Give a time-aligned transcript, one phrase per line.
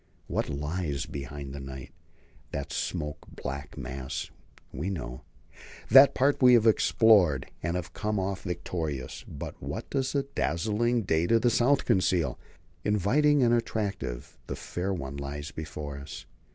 [0.25, 1.91] What lies behind the night
[2.49, 4.31] that smoke black mass
[4.73, 5.21] we know.
[5.91, 9.23] That part we have explored, and have come off victorious.
[9.27, 12.39] But what does the dazzling day to the south conceal?
[12.83, 16.25] Inviting and attractive the fair one lies before us.